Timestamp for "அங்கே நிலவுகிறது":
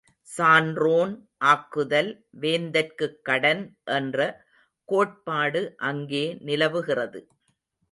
5.85-7.21